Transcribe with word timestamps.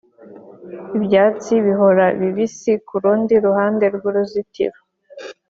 ibyatsi 0.97 1.53
bihora 1.65 2.05
bibisi 2.19 2.71
kurundi 2.87 3.33
ruhande 3.45 3.85
rwuruzitiro 3.95 4.79